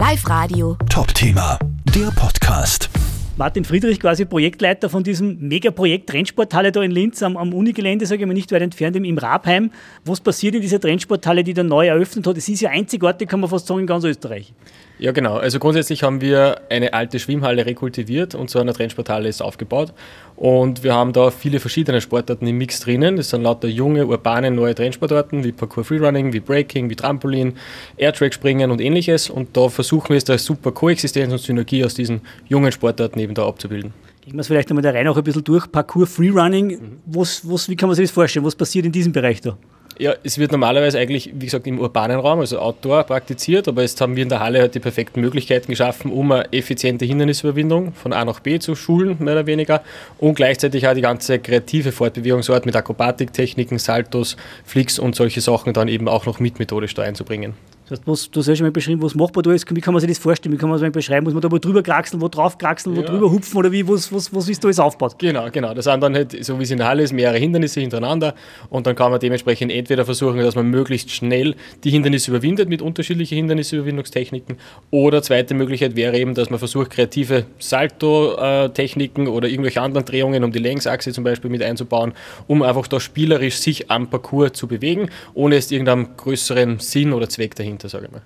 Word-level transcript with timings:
Live 0.00 0.26
Radio. 0.30 0.78
Top-Thema, 0.88 1.58
der 1.94 2.10
Podcast. 2.12 2.88
Martin 3.36 3.66
Friedrich, 3.66 4.00
quasi 4.00 4.24
Projektleiter 4.24 4.88
von 4.88 5.04
diesem 5.04 5.38
Megaprojekt 5.46 6.08
Trendsporthalle 6.08 6.72
da 6.72 6.80
in 6.80 6.90
Linz 6.90 7.22
am, 7.22 7.36
am 7.36 7.52
Unigelände, 7.52 8.06
sage 8.06 8.22
ich 8.22 8.26
mal, 8.26 8.32
nicht 8.32 8.50
weit 8.50 8.62
entfernt 8.62 8.96
im, 8.96 9.04
im 9.04 9.18
Rabheim. 9.18 9.70
Was 10.06 10.22
passiert 10.22 10.54
in 10.54 10.62
dieser 10.62 10.80
Trendsporthalle, 10.80 11.44
die 11.44 11.52
da 11.52 11.62
neu 11.62 11.86
eröffnet 11.86 12.26
hat? 12.26 12.38
Es 12.38 12.48
ist 12.48 12.62
ja 12.62 12.70
einzigartig, 12.70 13.28
kann 13.28 13.40
man 13.40 13.50
fast 13.50 13.66
sagen, 13.66 13.80
in 13.80 13.86
ganz 13.86 14.04
Österreich. 14.04 14.54
Ja, 15.00 15.12
genau. 15.12 15.38
Also 15.38 15.58
grundsätzlich 15.58 16.02
haben 16.02 16.20
wir 16.20 16.60
eine 16.68 16.92
alte 16.92 17.18
Schwimmhalle 17.18 17.64
rekultiviert 17.64 18.34
und 18.34 18.50
so 18.50 18.58
eine 18.58 18.74
Trendsporthalle 18.74 19.30
ist 19.30 19.40
aufgebaut. 19.40 19.94
Und 20.36 20.84
wir 20.84 20.92
haben 20.92 21.14
da 21.14 21.30
viele 21.30 21.58
verschiedene 21.58 22.02
Sportarten 22.02 22.46
im 22.46 22.58
Mix 22.58 22.80
drinnen. 22.80 23.16
Das 23.16 23.30
sind 23.30 23.42
lauter 23.42 23.66
junge, 23.66 24.06
urbane, 24.06 24.50
neue 24.50 24.74
Trendsportarten 24.74 25.42
wie 25.42 25.52
Parkour 25.52 25.84
Freerunning, 25.84 26.34
wie 26.34 26.40
Breaking, 26.40 26.90
wie 26.90 26.96
Trampolin, 26.96 27.54
Airtrack 27.96 28.34
springen 28.34 28.70
und 28.70 28.82
ähnliches. 28.82 29.30
Und 29.30 29.56
da 29.56 29.70
versuchen 29.70 30.10
wir 30.10 30.18
es 30.18 30.24
da 30.24 30.36
super 30.36 30.70
Koexistenz 30.70 31.32
und 31.32 31.38
Synergie 31.38 31.82
aus 31.82 31.94
diesen 31.94 32.20
jungen 32.48 32.70
Sportarten 32.70 33.18
eben 33.20 33.32
da 33.32 33.46
abzubilden. 33.48 33.94
Gehen 34.20 34.34
wir 34.34 34.40
es 34.40 34.48
vielleicht 34.48 34.68
einmal 34.68 34.82
da 34.82 34.90
rein 34.90 35.08
auch 35.08 35.16
ein 35.16 35.24
bisschen 35.24 35.44
durch. 35.44 35.72
Parkour 35.72 36.06
Freerunning, 36.06 36.66
mhm. 36.66 36.98
was, 37.06 37.40
was, 37.48 37.70
wie 37.70 37.76
kann 37.76 37.88
man 37.88 37.96
sich 37.96 38.08
das 38.08 38.12
vorstellen? 38.12 38.44
Was 38.44 38.54
passiert 38.54 38.84
in 38.84 38.92
diesem 38.92 39.12
Bereich 39.12 39.40
da? 39.40 39.56
Ja, 40.00 40.14
es 40.24 40.38
wird 40.38 40.50
normalerweise 40.50 40.98
eigentlich, 40.98 41.30
wie 41.34 41.44
gesagt, 41.44 41.66
im 41.66 41.78
urbanen 41.78 42.18
Raum, 42.18 42.40
also 42.40 42.58
Outdoor 42.58 43.04
praktiziert, 43.04 43.68
aber 43.68 43.82
jetzt 43.82 44.00
haben 44.00 44.16
wir 44.16 44.22
in 44.22 44.30
der 44.30 44.40
Halle 44.40 44.60
halt 44.60 44.74
die 44.74 44.80
perfekten 44.80 45.20
Möglichkeiten 45.20 45.70
geschaffen, 45.70 46.10
um 46.10 46.32
eine 46.32 46.50
effiziente 46.54 47.04
Hindernisüberwindung 47.04 47.92
von 47.92 48.14
A 48.14 48.24
nach 48.24 48.40
B 48.40 48.58
zu 48.58 48.74
schulen, 48.74 49.18
mehr 49.18 49.34
oder 49.34 49.46
weniger, 49.46 49.82
und 50.16 50.36
gleichzeitig 50.36 50.88
auch 50.88 50.94
die 50.94 51.02
ganze 51.02 51.38
kreative 51.38 51.92
Fortbewegungsart 51.92 52.64
mit 52.64 52.74
Akrobatiktechniken, 52.76 53.78
Saltos, 53.78 54.38
Flicks 54.64 54.98
und 54.98 55.16
solche 55.16 55.42
Sachen 55.42 55.74
dann 55.74 55.88
eben 55.88 56.08
auch 56.08 56.24
noch 56.24 56.40
mit 56.40 56.58
methodisch 56.58 56.94
da 56.94 57.02
einzubringen. 57.02 57.52
Das 57.90 57.98
heißt, 57.98 58.06
was, 58.06 58.30
du 58.30 58.38
hast 58.38 58.46
ja 58.46 58.54
schon 58.54 58.66
mal 58.66 58.70
beschrieben, 58.70 59.02
was 59.02 59.16
machbar 59.16 59.42
da 59.42 59.52
ist. 59.52 59.66
Wie 59.74 59.80
kann 59.80 59.92
man 59.92 60.00
sich 60.00 60.08
das 60.08 60.18
vorstellen? 60.18 60.52
Wie 60.52 60.56
kann 60.56 60.70
man 60.70 60.80
das 60.80 60.92
beschreiben? 60.92 61.24
Muss 61.24 61.34
man 61.34 61.40
da 61.40 61.50
wo 61.50 61.58
drüber 61.58 61.82
kraxeln, 61.82 62.22
wo 62.22 62.28
drauf 62.28 62.56
kraxeln, 62.56 62.94
wo 62.94 63.00
ja. 63.00 63.06
drüber 63.06 63.32
hupfen 63.32 63.58
oder 63.58 63.72
wie? 63.72 63.86
Was, 63.88 64.12
was, 64.12 64.32
was 64.32 64.48
ist 64.48 64.62
da 64.62 64.68
alles 64.68 64.78
aufgebaut? 64.78 65.16
Genau, 65.18 65.50
genau. 65.50 65.74
Das 65.74 65.86
sind 65.86 66.00
dann 66.00 66.14
halt, 66.14 66.44
so 66.44 66.56
wie 66.60 66.62
es 66.62 66.70
in 66.70 66.78
der 66.78 66.86
Halle 66.86 67.02
ist, 67.02 67.12
mehrere 67.12 67.38
Hindernisse 67.38 67.80
hintereinander 67.80 68.34
und 68.68 68.86
dann 68.86 68.94
kann 68.94 69.10
man 69.10 69.18
dementsprechend 69.18 69.72
entweder 69.72 70.04
versuchen, 70.04 70.38
dass 70.38 70.54
man 70.54 70.66
möglichst 70.66 71.10
schnell 71.10 71.56
die 71.82 71.90
Hindernisse 71.90 72.30
überwindet 72.30 72.68
mit 72.68 72.80
unterschiedlichen 72.80 73.34
Hindernisüberwindungstechniken 73.34 74.56
oder 74.92 75.20
zweite 75.20 75.54
Möglichkeit 75.54 75.96
wäre 75.96 76.16
eben, 76.16 76.34
dass 76.34 76.48
man 76.48 76.60
versucht, 76.60 76.90
kreative 76.90 77.46
Salto-Techniken 77.58 79.26
oder 79.26 79.48
irgendwelche 79.48 79.82
anderen 79.82 80.04
Drehungen, 80.06 80.44
um 80.44 80.52
die 80.52 80.60
Längsachse 80.60 81.12
zum 81.12 81.24
Beispiel 81.24 81.50
mit 81.50 81.62
einzubauen, 81.62 82.12
um 82.46 82.62
einfach 82.62 82.86
da 82.86 83.00
spielerisch 83.00 83.56
sich 83.56 83.90
am 83.90 84.08
Parcours 84.08 84.52
zu 84.52 84.68
bewegen, 84.68 85.10
ohne 85.34 85.56
es 85.56 85.72
irgendeinem 85.72 86.16
größeren 86.16 86.78
Sinn 86.78 87.12
oder 87.12 87.28
Zweck 87.28 87.56
dahinter 87.56 87.79
dahinter, 87.80 87.88
sage 87.88 88.06
ich 88.06 88.12
mal. 88.12 88.22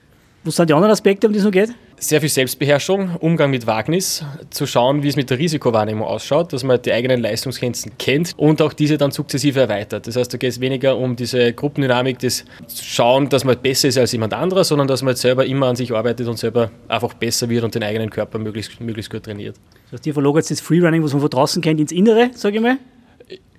Was 0.47 0.57
sind 0.57 0.69
die 0.69 0.75
anderen 0.75 0.93
Aspekte, 0.93 1.27
um 1.27 1.33
die 1.33 1.39
es 1.39 1.45
noch 1.45 1.51
geht? 1.51 1.71
Sehr 1.97 2.21
viel 2.21 2.29
Selbstbeherrschung, 2.29 3.17
Umgang 3.21 3.51
mit 3.51 3.67
Wagnis, 3.67 4.23
zu 4.51 4.67
schauen, 4.67 5.03
wie 5.03 5.09
es 5.09 5.17
mit 5.17 5.31
der 5.31 5.39
Risikowahrnehmung 5.39 6.07
ausschaut, 6.07 6.53
dass 6.53 6.63
man 6.65 6.83
die 6.83 6.93
eigenen 6.93 7.23
Leistungsgrenzen 7.23 7.93
kennt 7.97 8.35
und 8.37 8.61
auch 8.61 8.75
diese 8.75 8.99
dann 8.99 9.11
sukzessive 9.11 9.61
erweitert. 9.61 10.07
Das 10.07 10.17
heißt, 10.17 10.35
da 10.35 10.37
geht 10.37 10.51
es 10.51 10.61
weniger 10.61 10.99
um 10.99 11.17
diese 11.17 11.55
Gruppendynamik, 11.55 12.19
das 12.19 12.45
Schauen, 12.69 13.31
dass 13.31 13.45
man 13.45 13.57
besser 13.57 13.89
ist 13.89 13.97
als 13.97 14.13
jemand 14.13 14.35
anderer, 14.35 14.65
sondern 14.65 14.87
dass 14.87 15.01
man 15.01 15.13
jetzt 15.13 15.23
selber 15.23 15.47
immer 15.47 15.69
an 15.69 15.77
sich 15.77 15.93
arbeitet 15.93 16.29
und 16.29 16.39
selber 16.39 16.71
einfach 16.89 17.15
besser 17.15 17.49
wird 17.49 17.65
und 17.65 17.75
den 17.75 17.83
eigenen 17.83 18.11
Körper 18.11 18.39
möglichst, 18.39 18.79
möglichst 18.83 19.11
gut 19.11 19.23
trainiert. 19.23 19.57
Das 19.85 20.01
heißt, 20.01 20.07
ihr 20.09 20.13
verlagert 20.13 20.51
das 20.51 20.61
Freerunning, 20.61 21.03
was 21.03 21.15
man 21.15 21.23
von 21.23 21.31
draußen 21.31 21.63
kennt, 21.63 21.81
ins 21.81 21.93
Innere, 21.93 22.33
sage 22.35 22.57
ich 22.57 22.63
mal? 22.63 22.77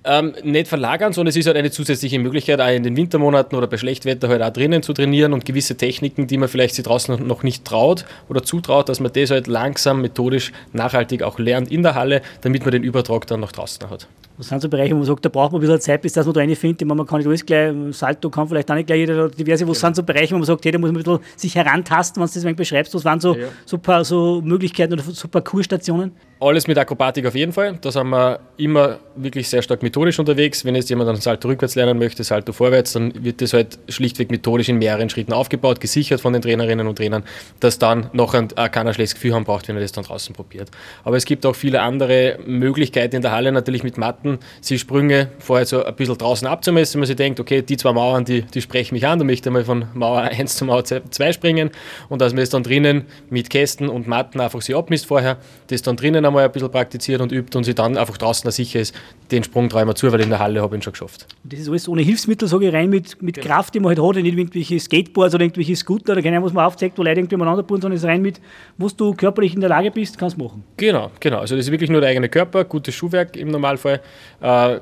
Ähm, 0.06 0.34
nicht 0.42 0.68
verlagern, 0.68 1.12
sondern 1.12 1.30
es 1.30 1.36
ist 1.36 1.46
halt 1.46 1.56
eine 1.56 1.70
zusätzliche 1.70 2.18
Möglichkeit, 2.18 2.60
auch 2.60 2.68
in 2.68 2.82
den 2.82 2.96
Wintermonaten 2.96 3.56
oder 3.56 3.66
bei 3.66 3.76
Schlechtwetter 3.76 4.28
halt 4.28 4.42
auch 4.42 4.50
drinnen 4.50 4.82
zu 4.82 4.92
trainieren 4.92 5.32
und 5.32 5.44
gewisse 5.44 5.76
Techniken, 5.76 6.26
die 6.26 6.38
man 6.38 6.48
vielleicht 6.48 6.74
sich 6.74 6.84
draußen 6.84 7.26
noch 7.26 7.42
nicht 7.42 7.64
traut 7.64 8.04
oder 8.28 8.42
zutraut, 8.42 8.88
dass 8.88 9.00
man 9.00 9.12
das 9.12 9.30
halt 9.30 9.46
langsam, 9.46 10.00
methodisch, 10.00 10.52
nachhaltig 10.72 11.22
auch 11.22 11.38
lernt 11.38 11.70
in 11.70 11.82
der 11.82 11.94
Halle, 11.94 12.22
damit 12.42 12.62
man 12.62 12.72
den 12.72 12.82
Übertrag 12.82 13.26
dann 13.26 13.40
nach 13.40 13.52
draußen 13.52 13.90
hat. 13.90 14.06
Was 14.38 14.48
sind 14.48 14.60
so 14.60 14.68
Bereiche, 14.68 14.92
wo 14.92 14.98
man 14.98 15.06
sagt, 15.06 15.24
da 15.24 15.30
braucht 15.30 15.52
man 15.52 15.60
ein 15.60 15.66
bisschen 15.66 15.80
Zeit, 15.80 16.02
bis 16.02 16.12
dass 16.12 16.26
man 16.26 16.34
da 16.34 16.40
eine 16.42 16.54
findet? 16.54 16.86
Man 16.86 17.06
kann 17.06 17.18
nicht 17.18 17.26
alles 17.26 17.46
gleich, 17.46 17.72
Salto 17.92 18.28
kann 18.28 18.46
vielleicht 18.46 18.70
auch 18.70 18.74
nicht 18.74 18.86
gleich 18.86 18.98
jeder, 18.98 19.30
diverse, 19.30 19.66
was 19.66 19.78
genau. 19.78 19.86
sind 19.88 19.96
so 19.96 20.02
Bereiche, 20.02 20.34
wo 20.34 20.38
man 20.38 20.44
sagt, 20.44 20.64
hey, 20.64 20.72
da 20.72 20.78
muss 20.78 20.92
man 20.92 21.00
ein 21.00 21.04
bisschen 21.04 21.20
sich 21.36 21.54
herantasten, 21.54 22.22
wenn 22.22 22.28
du 22.28 22.40
das 22.40 22.56
beschreibst, 22.56 22.94
was 22.94 23.04
waren 23.04 23.18
so, 23.18 23.34
ja. 23.34 23.46
so, 23.64 23.78
paar, 23.78 24.04
so 24.04 24.42
Möglichkeiten 24.44 24.92
oder 24.92 25.02
so 25.02 25.26
Parcoursstationen? 25.28 26.12
Alles 26.38 26.66
mit 26.66 26.76
Akrobatik 26.76 27.24
auf 27.24 27.34
jeden 27.34 27.52
Fall. 27.52 27.78
Da 27.80 27.90
sind 27.90 28.10
wir 28.10 28.40
immer 28.58 28.98
wirklich 29.14 29.48
sehr 29.48 29.62
stark 29.62 29.82
methodisch 29.82 30.18
unterwegs. 30.18 30.66
Wenn 30.66 30.74
jetzt 30.74 30.90
jemand 30.90 31.08
einen 31.08 31.18
Salto 31.18 31.48
rückwärts 31.48 31.76
lernen 31.76 31.98
möchte, 31.98 32.24
Salto 32.24 32.52
vorwärts, 32.52 32.92
dann 32.92 33.24
wird 33.24 33.40
das 33.40 33.54
halt 33.54 33.78
schlichtweg 33.88 34.30
methodisch 34.30 34.68
in 34.68 34.76
mehreren 34.76 35.08
Schritten 35.08 35.32
aufgebaut, 35.32 35.80
gesichert 35.80 36.20
von 36.20 36.34
den 36.34 36.42
Trainerinnen 36.42 36.86
und 36.86 36.96
Trainern, 36.96 37.24
dass 37.60 37.78
dann 37.78 38.10
noch 38.12 38.34
ein, 38.34 38.48
äh, 38.54 38.68
keiner 38.68 38.92
schlechtes 38.92 39.14
Gefühl 39.14 39.32
haben 39.32 39.44
braucht, 39.44 39.66
wenn 39.68 39.76
er 39.76 39.80
das 39.80 39.92
dann 39.92 40.04
draußen 40.04 40.34
probiert. 40.34 40.70
Aber 41.04 41.16
es 41.16 41.24
gibt 41.24 41.46
auch 41.46 41.56
viele 41.56 41.80
andere 41.80 42.38
Möglichkeiten 42.44 43.16
in 43.16 43.22
der 43.22 43.32
Halle, 43.32 43.50
natürlich 43.50 43.82
mit 43.82 43.96
Matten, 43.96 44.38
sie 44.60 44.78
Sprünge 44.78 45.28
vorher 45.38 45.64
so 45.64 45.84
ein 45.84 45.96
bisschen 45.96 46.18
draußen 46.18 46.46
abzumessen, 46.46 46.94
wenn 46.94 47.00
man 47.00 47.06
sich 47.06 47.16
denkt, 47.16 47.40
okay, 47.40 47.62
die 47.62 47.78
zwei 47.78 47.94
Mauern, 47.94 48.26
die, 48.26 48.42
die 48.42 48.60
sprechen 48.60 48.94
mich 48.94 49.06
an, 49.06 49.18
da 49.18 49.24
möchte 49.24 49.48
ich 49.48 49.52
mal 49.54 49.64
von 49.64 49.86
Mauer 49.94 50.20
1 50.20 50.56
zu 50.56 50.66
Mauer 50.66 50.84
2 50.84 51.32
springen 51.32 51.70
und 52.10 52.20
dass 52.20 52.34
man 52.34 52.42
es 52.42 52.50
dann 52.50 52.62
drinnen 52.62 53.06
mit 53.30 53.48
Kästen 53.48 53.88
und 53.88 54.06
Matten 54.06 54.38
einfach 54.38 54.60
sie 54.60 54.74
abmisst 54.74 55.06
vorher, 55.06 55.38
das 55.68 55.80
dann 55.80 55.96
drinnen 55.96 56.25
einmal 56.26 56.44
ein 56.44 56.52
bisschen 56.52 56.70
praktiziert 56.70 57.20
und 57.20 57.32
übt 57.32 57.56
und 57.56 57.64
sie 57.64 57.74
dann 57.74 57.96
einfach 57.96 58.16
draußen 58.16 58.50
sicher 58.50 58.80
ist, 58.80 58.94
den 59.30 59.44
Sprung 59.44 59.68
traue 59.68 59.82
ich 59.82 59.86
mir 59.86 59.94
zu, 59.94 60.10
weil 60.12 60.20
in 60.20 60.30
der 60.30 60.38
Halle 60.38 60.60
habe 60.60 60.74
ich 60.74 60.80
ihn 60.80 60.82
schon 60.82 60.92
geschafft. 60.92 61.26
Das 61.44 61.60
ist 61.60 61.68
alles 61.68 61.88
ohne 61.88 62.02
Hilfsmittel, 62.02 62.48
sage 62.48 62.68
ich 62.68 62.74
rein, 62.74 62.90
mit, 62.90 63.20
mit 63.22 63.36
genau. 63.36 63.46
Kraft, 63.46 63.74
die 63.74 63.80
man 63.80 63.96
halt 63.96 64.16
hat, 64.16 64.22
nicht 64.22 64.36
irgendwelche 64.36 64.78
Skateboards 64.78 65.34
oder 65.34 65.44
irgendwelche 65.44 65.76
Scooter 65.76 66.12
oder 66.12 66.22
keine 66.22 66.42
was 66.42 66.52
man 66.52 66.64
aufzeigt, 66.64 66.98
wo 66.98 67.02
Leute 67.02 67.20
irgendwie 67.20 67.34
umeinander 67.34 67.62
bauen, 67.62 67.80
sondern 67.80 67.96
es 67.96 68.04
rein 68.04 68.22
mit, 68.22 68.40
was 68.78 68.94
du 68.96 69.14
körperlich 69.14 69.54
in 69.54 69.60
der 69.60 69.70
Lage 69.70 69.90
bist, 69.90 70.18
kannst 70.18 70.38
du 70.38 70.44
machen. 70.44 70.64
Genau, 70.76 71.10
genau. 71.20 71.38
Also 71.38 71.56
das 71.56 71.66
ist 71.66 71.72
wirklich 71.72 71.90
nur 71.90 72.00
der 72.00 72.10
eigene 72.10 72.28
Körper, 72.28 72.64
gutes 72.64 72.94
Schuhwerk 72.94 73.36
im 73.36 73.48
Normalfall. 73.48 74.00
Äh, 74.40 74.80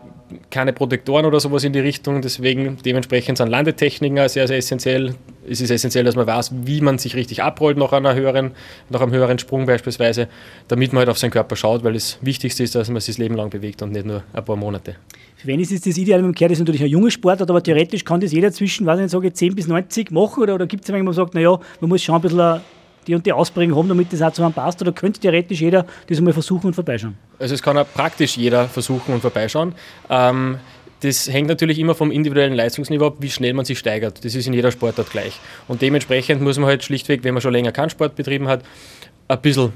keine 0.50 0.72
Protektoren 0.72 1.26
oder 1.26 1.40
sowas 1.40 1.64
in 1.64 1.72
die 1.72 1.80
Richtung. 1.80 2.22
Deswegen 2.22 2.78
dementsprechend 2.84 3.38
sind 3.38 3.48
Landetechniken 3.48 4.28
sehr, 4.28 4.48
sehr 4.48 4.56
essentiell. 4.56 5.14
Es 5.48 5.60
ist 5.60 5.70
essentiell, 5.70 6.04
dass 6.04 6.16
man 6.16 6.26
weiß, 6.26 6.52
wie 6.64 6.80
man 6.80 6.98
sich 6.98 7.14
richtig 7.14 7.42
abrollt 7.42 7.76
nach, 7.76 7.92
einer 7.92 8.14
höheren, 8.14 8.52
nach 8.88 9.00
einem 9.00 9.12
höheren 9.12 9.38
Sprung 9.38 9.66
beispielsweise, 9.66 10.28
damit 10.68 10.92
man 10.92 11.00
halt 11.00 11.08
auf 11.08 11.18
seinen 11.18 11.30
Körper 11.30 11.56
schaut, 11.56 11.84
weil 11.84 11.94
das 11.94 12.18
Wichtigste 12.22 12.62
ist, 12.62 12.74
dass 12.74 12.88
man 12.88 13.00
sich 13.00 13.16
das 13.16 13.18
Leben 13.18 13.34
lang 13.34 13.50
bewegt 13.50 13.82
und 13.82 13.92
nicht 13.92 14.06
nur 14.06 14.22
ein 14.32 14.44
paar 14.44 14.56
Monate. 14.56 14.96
Für 15.36 15.48
wen 15.48 15.60
ist 15.60 15.72
es 15.72 15.82
das 15.82 15.98
Ideal? 15.98 16.20
Im 16.20 16.34
Kerl 16.34 16.52
ist 16.52 16.58
natürlich 16.60 16.82
ein 16.82 16.88
junger 16.88 17.10
Sportart, 17.10 17.50
aber 17.50 17.62
theoretisch 17.62 18.04
kann 18.04 18.20
das 18.20 18.32
jeder 18.32 18.50
zwischen, 18.50 18.86
weiß 18.86 18.98
ich 18.98 19.02
nicht, 19.02 19.10
sage 19.10 19.32
10 19.32 19.54
bis 19.54 19.66
90 19.66 20.10
machen 20.10 20.42
oder, 20.42 20.54
oder 20.54 20.66
gibt 20.66 20.84
es 20.84 20.88
jemanden, 20.88 21.06
der 21.06 21.14
sagt, 21.14 21.34
naja, 21.34 21.58
man 21.80 21.90
muss 21.90 22.02
schon 22.02 22.14
ein 22.14 22.22
bisschen 22.22 22.60
die 23.06 23.14
und 23.14 23.26
die 23.26 23.32
Ausprägung 23.32 23.76
haben, 23.76 23.88
damit 23.88 24.12
das 24.12 24.22
auch 24.22 24.32
zu 24.32 24.42
einem 24.42 24.52
passt? 24.52 24.80
Oder 24.80 24.92
könnte 24.92 25.20
theoretisch 25.20 25.60
jeder 25.60 25.84
das 26.06 26.18
einmal 26.18 26.32
versuchen 26.32 26.68
und 26.68 26.74
vorbeischauen? 26.74 27.16
Also 27.38 27.54
es 27.54 27.62
kann 27.62 27.76
auch 27.76 27.86
praktisch 27.92 28.36
jeder 28.36 28.68
versuchen 28.68 29.14
und 29.14 29.20
vorbeischauen. 29.20 29.74
Ähm, 30.08 30.58
das 31.00 31.30
hängt 31.30 31.48
natürlich 31.48 31.78
immer 31.78 31.94
vom 31.94 32.10
individuellen 32.10 32.54
Leistungsniveau 32.54 33.06
ab, 33.06 33.16
wie 33.18 33.30
schnell 33.30 33.52
man 33.52 33.64
sich 33.64 33.78
steigert. 33.78 34.24
Das 34.24 34.34
ist 34.34 34.46
in 34.46 34.52
jeder 34.52 34.72
Sportart 34.72 35.10
gleich. 35.10 35.38
Und 35.68 35.82
dementsprechend 35.82 36.40
muss 36.40 36.58
man 36.58 36.66
halt 36.66 36.82
schlichtweg, 36.82 37.24
wenn 37.24 37.34
man 37.34 37.40
schon 37.40 37.52
länger 37.52 37.72
keinen 37.72 37.90
Sport 37.90 38.16
betrieben 38.16 38.48
hat, 38.48 38.62
ein 39.28 39.40
bisschen 39.40 39.72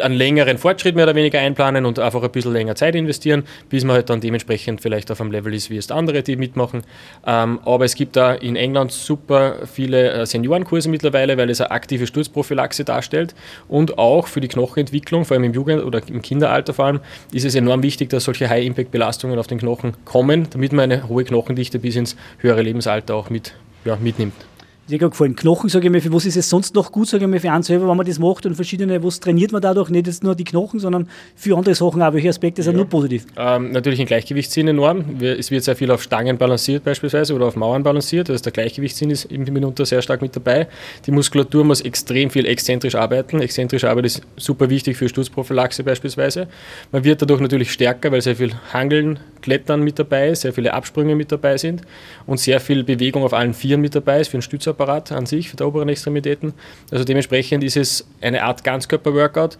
einen 0.00 0.14
längeren 0.14 0.58
Fortschritt 0.58 0.94
mehr 0.94 1.04
oder 1.04 1.14
weniger 1.14 1.40
einplanen 1.40 1.84
und 1.84 1.98
einfach 1.98 2.22
ein 2.22 2.30
bisschen 2.30 2.52
länger 2.52 2.74
Zeit 2.74 2.94
investieren, 2.94 3.44
bis 3.68 3.84
man 3.84 3.96
halt 3.96 4.10
dann 4.10 4.20
dementsprechend 4.20 4.80
vielleicht 4.80 5.10
auf 5.10 5.20
einem 5.20 5.32
Level 5.32 5.52
ist 5.54 5.70
wie 5.70 5.76
es 5.76 5.90
andere, 5.90 6.22
die 6.22 6.36
mitmachen. 6.36 6.82
Ähm, 7.26 7.60
aber 7.64 7.84
es 7.84 7.94
gibt 7.94 8.16
da 8.16 8.34
in 8.34 8.56
England 8.56 8.92
super 8.92 9.66
viele 9.72 10.12
äh, 10.12 10.26
Seniorenkurse 10.26 10.88
mittlerweile, 10.88 11.36
weil 11.36 11.50
es 11.50 11.60
eine 11.60 11.70
aktive 11.70 12.06
Sturzprophylaxe 12.06 12.84
darstellt 12.84 13.34
und 13.68 13.98
auch 13.98 14.26
für 14.26 14.40
die 14.40 14.48
Knochenentwicklung, 14.48 15.24
vor 15.24 15.36
allem 15.36 15.44
im 15.44 15.52
Jugend- 15.52 15.84
oder 15.84 16.00
im 16.06 16.22
Kinderalter 16.22 16.74
vor 16.74 16.86
allem, 16.86 17.00
ist 17.32 17.44
es 17.44 17.54
enorm 17.54 17.82
wichtig, 17.82 18.10
dass 18.10 18.24
solche 18.24 18.48
High-Impact-Belastungen 18.48 19.38
auf 19.38 19.46
den 19.46 19.58
Knochen 19.58 19.94
kommen, 20.04 20.48
damit 20.50 20.72
man 20.72 20.90
eine 20.90 21.08
hohe 21.08 21.24
Knochendichte 21.24 21.78
bis 21.78 21.96
ins 21.96 22.16
höhere 22.38 22.62
Lebensalter 22.62 23.14
auch 23.14 23.30
mit, 23.30 23.54
ja, 23.84 23.96
mitnimmt 23.96 24.34
gerade 24.98 25.10
gefallen. 25.10 25.36
Knochen, 25.36 25.68
sage 25.68 25.86
ich 25.86 25.92
mal, 25.92 26.00
für 26.00 26.12
was 26.12 26.26
ist 26.26 26.36
es 26.36 26.48
sonst 26.48 26.74
noch 26.74 26.92
gut, 26.92 27.08
sage 27.08 27.24
ich 27.24 27.30
mal, 27.30 27.40
für 27.40 27.50
einen 27.50 27.62
selber, 27.62 27.88
wenn 27.88 27.96
man 27.96 28.06
das 28.06 28.18
macht 28.18 28.46
und 28.46 28.54
verschiedene, 28.54 29.02
was 29.02 29.20
trainiert 29.20 29.52
man 29.52 29.62
dadurch, 29.62 29.90
nicht 29.90 30.06
jetzt 30.06 30.22
nur 30.22 30.34
die 30.34 30.44
Knochen, 30.44 30.80
sondern 30.80 31.08
für 31.34 31.56
andere 31.56 31.74
Sachen 31.74 32.02
auch. 32.02 32.12
Welche 32.12 32.28
Aspekte 32.28 32.62
sind 32.62 32.72
ja. 32.72 32.78
nur 32.78 32.88
positiv? 32.88 33.26
Ähm, 33.36 33.72
natürlich 33.72 34.00
ein 34.00 34.06
Gleichgewichtssinn 34.06 34.68
enorm. 34.68 35.20
Es 35.20 35.50
wird 35.50 35.64
sehr 35.64 35.76
viel 35.76 35.90
auf 35.90 36.02
Stangen 36.02 36.38
balanciert 36.38 36.84
beispielsweise 36.84 37.34
oder 37.34 37.46
auf 37.46 37.56
Mauern 37.56 37.82
balanciert, 37.82 38.30
also 38.30 38.42
der 38.42 38.52
Gleichgewichtssinn 38.52 39.10
ist 39.10 39.30
mitunter 39.30 39.86
sehr 39.86 40.02
stark 40.02 40.22
mit 40.22 40.34
dabei. 40.34 40.68
Die 41.06 41.10
Muskulatur 41.10 41.64
muss 41.64 41.80
extrem 41.80 42.30
viel 42.30 42.46
exzentrisch 42.46 42.94
arbeiten. 42.94 43.40
Exzentrische 43.40 43.88
Arbeit 43.88 44.06
ist 44.06 44.22
super 44.36 44.70
wichtig 44.70 44.96
für 44.96 45.08
Sturzprophylaxe 45.08 45.84
beispielsweise. 45.84 46.48
Man 46.90 47.04
wird 47.04 47.22
dadurch 47.22 47.40
natürlich 47.40 47.72
stärker, 47.72 48.12
weil 48.12 48.20
sehr 48.20 48.36
viel 48.36 48.52
Hangeln, 48.72 49.18
Klettern 49.40 49.82
mit 49.82 49.98
dabei 49.98 50.28
ist, 50.28 50.42
sehr 50.42 50.52
viele 50.52 50.72
Absprünge 50.72 51.16
mit 51.16 51.32
dabei 51.32 51.56
sind 51.56 51.82
und 52.26 52.38
sehr 52.38 52.60
viel 52.60 52.84
Bewegung 52.84 53.24
auf 53.24 53.32
allen 53.32 53.54
Vieren 53.54 53.80
mit 53.80 53.94
dabei 53.94 54.20
ist 54.20 54.28
für 54.28 54.36
den 54.36 54.42
Stützapparat 54.42 54.81
Apparat 54.82 55.12
an 55.12 55.26
sich 55.26 55.48
für 55.48 55.56
die 55.56 55.62
oberen 55.62 55.88
Extremitäten. 55.88 56.54
Also 56.90 57.04
dementsprechend 57.04 57.62
ist 57.64 57.76
es 57.76 58.06
eine 58.20 58.42
Art 58.42 58.64
Ganzkörper-Workout 58.64 59.56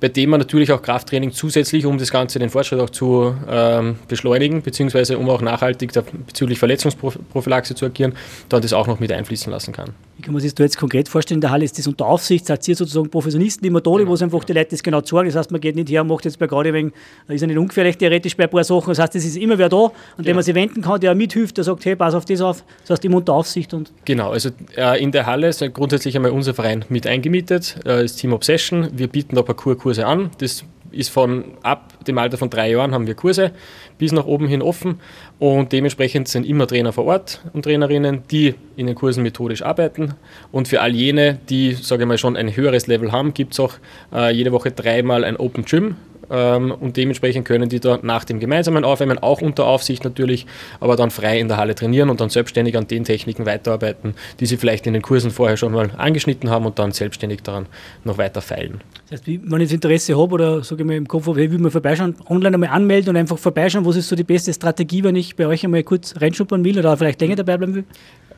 bei 0.00 0.08
dem 0.08 0.30
man 0.30 0.40
natürlich 0.40 0.72
auch 0.72 0.82
Krafttraining 0.82 1.32
zusätzlich, 1.32 1.86
um 1.86 1.98
das 1.98 2.10
Ganze, 2.10 2.38
den 2.38 2.50
Fortschritt 2.50 2.80
auch 2.80 2.90
zu 2.90 3.34
ähm, 3.48 3.96
beschleunigen, 4.06 4.62
beziehungsweise 4.62 5.18
um 5.18 5.28
auch 5.28 5.42
nachhaltig 5.42 5.92
bezüglich 6.26 6.58
Verletzungsprophylaxe 6.58 7.74
zu 7.74 7.86
agieren, 7.86 8.14
dann 8.48 8.62
das 8.62 8.72
auch 8.72 8.86
noch 8.86 9.00
mit 9.00 9.12
einfließen 9.12 9.50
lassen 9.50 9.72
kann. 9.72 9.90
Wie 10.16 10.22
kann 10.22 10.34
man 10.34 10.42
sich 10.42 10.52
das 10.52 10.64
jetzt 10.64 10.78
konkret 10.78 11.08
vorstellen? 11.08 11.36
In 11.36 11.42
der 11.42 11.50
Halle 11.50 11.64
ist 11.64 11.78
das 11.78 11.86
unter 11.86 12.06
Aufsicht, 12.06 12.46
seid 12.46 12.66
ihr 12.66 12.74
sozusagen 12.74 13.08
Professionisten 13.08 13.64
immer 13.66 13.80
da, 13.80 13.92
genau. 13.92 14.10
wo 14.10 14.14
es 14.14 14.22
einfach 14.22 14.42
die 14.42 14.52
Leute 14.52 14.70
das 14.70 14.82
genau 14.82 15.00
zeigen. 15.00 15.26
Das 15.26 15.36
heißt, 15.36 15.52
man 15.52 15.60
geht 15.60 15.76
nicht 15.76 15.90
her 15.90 16.02
und 16.02 16.08
macht 16.08 16.24
jetzt 16.24 16.40
bei 16.40 16.48
gerade 16.48 16.72
wegen, 16.72 16.92
da 17.28 17.34
ist 17.34 17.40
ja 17.40 17.46
nicht 17.46 17.56
ungefährlich 17.56 17.96
theoretisch 17.98 18.36
bei 18.36 18.44
ein 18.44 18.50
paar 18.50 18.64
Sachen. 18.64 18.88
Das 18.88 18.98
heißt, 18.98 19.14
es 19.14 19.24
ist 19.24 19.36
immer 19.36 19.58
wer 19.58 19.68
da, 19.68 19.76
an 19.76 19.92
dem 20.18 20.24
genau. 20.24 20.34
man 20.36 20.42
sich 20.42 20.54
wenden 20.56 20.82
kann, 20.82 21.00
der 21.00 21.14
mithilft, 21.14 21.56
der 21.56 21.64
sagt, 21.64 21.84
hey, 21.84 21.94
pass 21.94 22.14
auf 22.14 22.24
das 22.24 22.40
auf. 22.40 22.64
Das 22.82 22.90
heißt, 22.90 23.04
immer 23.04 23.18
unter 23.18 23.34
Aufsicht. 23.34 23.72
Und 23.74 23.92
genau, 24.04 24.32
also 24.32 24.50
äh, 24.76 25.00
in 25.00 25.12
der 25.12 25.26
Halle 25.26 25.48
ist 25.48 25.62
grundsätzlich 25.72 26.16
einmal 26.16 26.32
unser 26.32 26.52
Verein 26.52 26.84
mit 26.88 27.06
eingemietet, 27.06 27.76
äh, 27.84 28.02
das 28.02 28.16
Team 28.16 28.32
Obsession. 28.32 28.88
Wir 28.92 29.06
bieten 29.06 29.36
da 29.36 29.42
Parcours-Kurse 29.88 30.06
an. 30.06 30.30
Das 30.38 30.64
ist 30.90 31.10
von 31.10 31.44
ab 31.62 31.92
dem 32.06 32.16
Alter 32.16 32.38
von 32.38 32.48
drei 32.48 32.70
Jahren 32.70 32.92
haben 32.92 33.06
wir 33.06 33.14
Kurse 33.14 33.52
bis 33.98 34.12
nach 34.12 34.24
oben 34.24 34.48
hin 34.48 34.62
offen. 34.62 35.00
Und 35.38 35.72
dementsprechend 35.72 36.28
sind 36.28 36.46
immer 36.46 36.66
Trainer 36.66 36.92
vor 36.92 37.04
Ort 37.04 37.40
und 37.52 37.62
Trainerinnen, 37.62 38.22
die 38.30 38.54
in 38.76 38.86
den 38.86 38.94
Kursen 38.94 39.22
methodisch 39.22 39.62
arbeiten. 39.62 40.14
Und 40.50 40.68
für 40.68 40.80
all 40.80 40.94
jene, 40.94 41.38
die, 41.48 41.72
sage 41.72 42.04
ich 42.04 42.08
mal, 42.08 42.18
schon 42.18 42.36
ein 42.36 42.54
höheres 42.54 42.86
Level 42.86 43.12
haben, 43.12 43.34
gibt 43.34 43.52
es 43.52 43.60
auch 43.60 43.74
äh, 44.14 44.32
jede 44.32 44.52
Woche 44.52 44.70
dreimal 44.70 45.24
ein 45.24 45.36
Open 45.36 45.64
Gym 45.64 45.96
und 46.28 46.96
dementsprechend 46.96 47.46
können 47.46 47.68
die 47.68 47.80
da 47.80 47.98
nach 48.02 48.24
dem 48.24 48.40
gemeinsamen 48.40 48.84
Aufwärmen, 48.84 49.18
auch 49.18 49.40
unter 49.40 49.66
Aufsicht 49.66 50.04
natürlich, 50.04 50.46
aber 50.80 50.96
dann 50.96 51.10
frei 51.10 51.38
in 51.38 51.48
der 51.48 51.56
Halle 51.56 51.74
trainieren 51.74 52.10
und 52.10 52.20
dann 52.20 52.28
selbstständig 52.28 52.76
an 52.76 52.86
den 52.86 53.04
Techniken 53.04 53.46
weiterarbeiten, 53.46 54.14
die 54.40 54.46
sie 54.46 54.56
vielleicht 54.56 54.86
in 54.86 54.92
den 54.92 55.02
Kursen 55.02 55.30
vorher 55.30 55.56
schon 55.56 55.72
mal 55.72 55.90
angeschnitten 55.96 56.50
haben 56.50 56.66
und 56.66 56.78
dann 56.78 56.92
selbstständig 56.92 57.42
daran 57.42 57.66
noch 58.04 58.18
weiter 58.18 58.40
feilen. 58.42 58.80
Das 59.10 59.20
heißt, 59.20 59.26
wenn 59.26 59.60
ich 59.60 59.72
Interesse 59.72 60.18
habe 60.18 60.34
oder 60.34 60.62
sage 60.62 60.82
ich 60.82 60.86
mal 60.86 60.96
im 60.96 61.08
Kopf 61.08 61.26
habe, 61.26 61.40
hey, 61.40 61.50
will 61.50 61.58
man 61.58 61.70
vorbeischauen, 61.70 62.14
online 62.28 62.54
einmal 62.54 62.70
anmelden 62.70 63.10
und 63.10 63.16
einfach 63.16 63.38
vorbeischauen, 63.38 63.84
was 63.86 63.96
ist 63.96 64.08
so 64.08 64.16
die 64.16 64.24
beste 64.24 64.52
Strategie, 64.52 65.02
wenn 65.04 65.16
ich 65.16 65.34
bei 65.34 65.46
euch 65.46 65.64
einmal 65.64 65.82
kurz 65.82 66.14
reinschuppern 66.20 66.64
will 66.64 66.78
oder 66.78 66.96
vielleicht 66.96 67.20
länger 67.20 67.36
dabei 67.36 67.56
bleiben 67.56 67.74
will? 67.74 67.84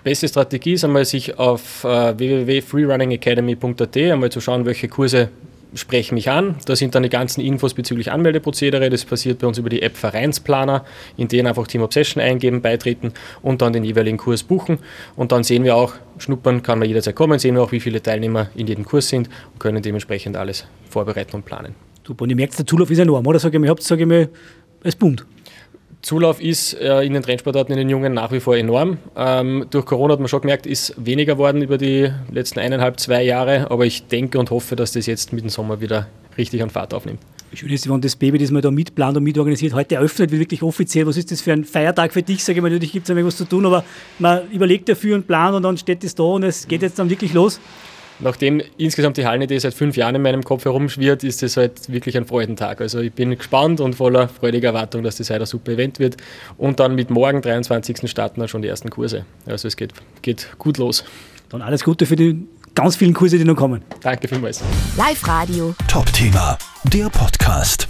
Beste 0.03 0.29
Strategie 0.29 0.75
ist 0.75 0.85
einmal, 0.85 1.05
sich 1.05 1.39
auf 1.39 1.85
äh, 1.85 2.19
www.freerunningacademy.at 2.19 3.97
einmal 3.97 4.31
zu 4.31 4.41
schauen, 4.41 4.65
welche 4.65 4.89
Kurse 4.89 5.29
spreche 5.75 6.15
mich 6.15 6.31
an. 6.31 6.57
Da 6.67 6.77
sind 6.77 6.95
dann 6.95 7.03
die 7.03 7.09
ganzen 7.09 7.41
Infos 7.41 7.75
bezüglich 7.75 8.11
Anmeldeprozedere. 8.11 8.91
Das 8.91 9.05
passiert 9.05 9.39
bei 9.39 9.47
uns 9.47 9.59
über 9.59 9.69
die 9.69 9.83
App 9.83 9.97
Vereinsplaner, 9.97 10.85
in 11.17 11.29
denen 11.29 11.49
einfach 11.49 11.67
Team 11.67 11.83
Obsession 11.83 12.23
eingeben, 12.23 12.63
beitreten 12.63 13.13
und 13.43 13.63
dann 13.63 13.73
den 13.73 13.85
jeweiligen 13.85 14.19
Kurs 14.19 14.43
buchen. 14.43 14.79
Und 15.17 15.33
dann 15.33 15.45
sehen 15.45 15.65
wir 15.65 15.77
auch, 15.77 15.95
schnuppern 16.19 16.63
kann 16.63 16.79
man 16.79 16.89
jederzeit 16.89 17.15
kommen, 17.15 17.39
sehen 17.39 17.55
wir 17.55 17.63
auch, 17.63 17.73
wie 17.73 17.81
viele 17.81 18.03
Teilnehmer 18.03 18.49
in 18.55 18.67
jedem 18.67 18.85
Kurs 18.85 19.09
sind 19.09 19.29
und 19.53 19.61
können 19.61 19.83
dementsprechend 19.83 20.37
alles 20.37 20.67
vorbereiten 20.89 21.37
und 21.37 21.45
planen. 21.45 21.75
Super, 22.07 22.25
und 22.25 22.31
ihr 22.31 22.37
merkt, 22.37 22.59
der 22.59 22.67
Zulauf 22.67 22.91
ist 22.91 22.99
enorm, 22.99 23.27
oder? 23.27 23.39
Sag 23.39 23.55
ich 23.55 23.61
mir, 23.61 23.69
habt, 23.69 23.83
sage 23.83 24.03
ich 24.03 24.09
mir, 24.09 24.29
es 24.83 24.97
boomt. 24.97 25.25
Zulauf 26.03 26.41
ist 26.41 26.75
äh, 26.75 27.03
in 27.03 27.13
den 27.13 27.23
Trendsportarten 27.23 27.73
in 27.73 27.79
den 27.79 27.91
Jungen 27.91 28.15
nach 28.15 28.33
wie 28.33 28.41
vor 28.41 28.57
enorm. 28.57 28.99
Ähm, 29.17 29.67
durch 29.71 29.85
Corona 29.85 30.15
hat 30.15 30.21
man 30.21 30.29
schon 30.29 30.41
gemerkt, 30.41 30.67
ist 30.67 30.95
weniger 30.97 31.35
geworden 31.35 31.61
über 31.61 31.77
die 31.77 32.11
letzten 32.33 32.59
eineinhalb, 32.59 32.99
zwei 32.99 33.23
Jahre, 33.23 33.71
aber 33.71 33.85
ich 33.85 34.07
denke 34.07 34.39
und 34.39 34.51
hoffe, 34.51 34.77
dass 34.77 34.93
das 34.93 35.07
jetzt 35.07 35.33
mit 35.35 35.43
dem 35.43 35.51
Sommer 35.51 35.81
wieder 35.81 36.09
richtig 36.39 36.63
an 36.63 36.71
Fahrt 36.71 36.95
aufnimmt. 36.95 37.21
Schön 37.53 37.71
ist, 37.71 37.91
wenn 37.91 38.01
das 38.01 38.17
Baby, 38.17 38.39
das 38.39 38.51
man 38.51 38.63
da 38.63 38.71
mitplant 38.71 39.17
und 39.17 39.25
mitorganisiert, 39.25 39.75
heute 39.75 39.97
eröffnet 39.97 40.31
wird, 40.31 40.41
wirklich 40.41 40.63
offiziell. 40.63 41.07
Was 41.07 41.17
ist 41.17 41.33
das 41.33 41.43
für 41.43 41.53
ein 41.53 41.65
Feiertag 41.65 42.13
für 42.13 42.23
dich? 42.23 42.45
Sage 42.45 42.61
ich 42.61 42.63
mal, 42.63 42.71
natürlich 42.71 42.93
gibt 42.93 43.05
es 43.05 43.11
irgendwas 43.11 43.37
zu 43.37 43.45
tun, 43.45 43.67
aber 43.67 43.85
man 44.19 44.49
überlegt 44.53 44.89
dafür 44.89 45.17
und 45.17 45.27
plant 45.27 45.57
und 45.57 45.65
dann 45.65 45.77
steht 45.77 46.03
es 46.05 46.15
da 46.15 46.23
und 46.23 46.45
es 46.45 46.67
geht 46.67 46.81
jetzt 46.83 46.99
dann 46.99 47.11
wirklich 47.11 47.35
los 47.35 47.61
nachdem 48.21 48.63
insgesamt 48.77 49.17
die 49.17 49.27
Hallenidee 49.27 49.59
seit 49.59 49.75
fünf 49.75 49.97
Jahren 49.97 50.15
in 50.15 50.23
meinem 50.23 50.43
Kopf 50.43 50.65
herumschwirrt, 50.65 51.25
ist 51.25 51.43
es 51.43 51.57
halt 51.57 51.93
wirklich 51.93 52.17
ein 52.17 52.27
Freudentag. 52.27 52.81
Also 52.81 53.01
ich 53.01 53.13
bin 53.13 53.37
gespannt 53.37 53.81
und 53.81 53.95
voller 53.95 54.29
freudiger 54.29 54.69
Erwartung, 54.69 55.03
dass 55.03 55.17
das 55.17 55.31
heute 55.31 55.41
ein 55.41 55.47
super 55.47 55.73
Event 55.73 55.99
wird. 55.99 56.17
Und 56.57 56.81
dann 56.81 56.95
mit 56.95 57.11
morgen, 57.11 57.43
23. 57.43 58.11
starten 58.11 58.41
dann 58.41 58.49
schon 58.49 58.63
die 58.63 58.69
ersten 58.69 58.91
Kurse. 58.91 59.25
Also 59.47 59.69
es 59.69 59.77
geht, 59.77 59.93
geht 60.23 60.49
gut 60.59 60.79
los. 60.79 61.05
Dann 61.49 61.63
alles 61.63 61.85
Gute 61.85 62.07
für 62.07 62.17
die 62.17 62.47
ganz 62.75 62.97
vielen 62.97 63.15
Kurse, 63.15 63.39
die 63.39 63.45
noch 63.45 63.57
kommen. 63.57 63.83
Danke 64.03 64.29
vielmals. 64.29 64.63
Live 64.97 65.27
Radio. 65.27 65.75
Top 65.89 66.13
Thema, 66.13 66.57
der 66.85 67.09
Podcast. 67.11 67.89